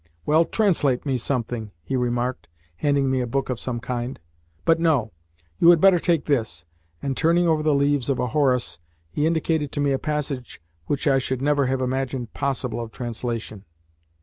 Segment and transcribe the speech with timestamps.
[0.25, 4.19] Well, translate me something," he remarked, handing me a book of some kind.
[4.65, 5.11] "But no;
[5.59, 6.65] you had better take this,"
[7.03, 8.79] and, turning over the leaves of a Horace,
[9.11, 13.63] he indicated to me a passage which I should never have imagined possible of translation.